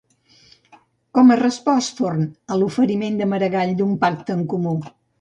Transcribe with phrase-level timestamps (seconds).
[1.17, 4.79] Com ha respost Forn a l'oferiment de Maragall d'un pacte en comú?